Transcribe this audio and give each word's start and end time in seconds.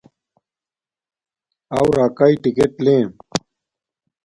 او 1.77 1.85
راکای 1.97 2.33
ٹکٹ 2.41 2.73
لیم 2.85 3.09